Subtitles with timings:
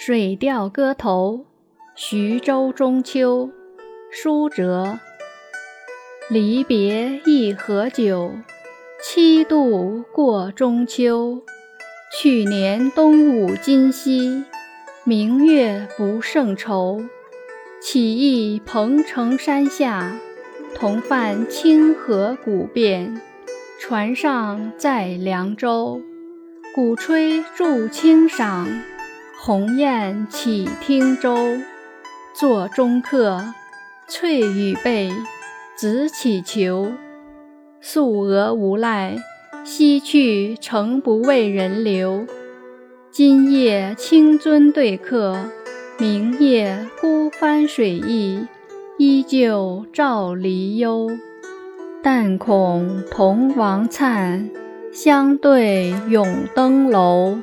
[0.02, 1.44] 《水调歌头·
[1.94, 3.48] 徐州中秋》
[4.10, 4.98] 舒辙。
[6.30, 8.32] 离别一何久，
[9.02, 11.42] 七度过中秋。
[12.16, 14.42] 去年冬午今夕，
[15.04, 17.02] 明月不胜愁。
[17.82, 20.16] 起忆彭城山下，
[20.74, 23.20] 同泛清河古汴。
[23.78, 26.00] 船上载凉州，
[26.74, 28.66] 鼓吹助清赏。
[29.42, 31.34] 鸿雁起汀洲，
[32.34, 33.42] 座中客，
[34.06, 35.10] 翠羽被，
[35.74, 36.92] 紫绮裘。
[37.80, 39.16] 宿鹅无赖，
[39.64, 42.26] 西去诚不为人留。
[43.10, 45.46] 今夜清樽对客，
[45.98, 48.46] 明夜孤帆水驿，
[48.98, 51.08] 依旧照离忧。
[52.02, 54.50] 但恐同王粲，
[54.92, 57.38] 相对永登楼。